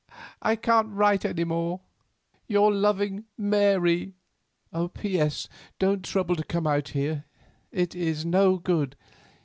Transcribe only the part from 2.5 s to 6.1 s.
loving "MARY." "P.S. Don't